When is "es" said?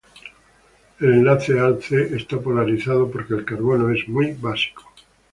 3.93-4.07